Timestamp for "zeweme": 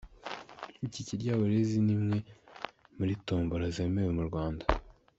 3.75-4.01